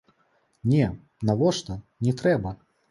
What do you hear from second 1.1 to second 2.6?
навошта, не трэба.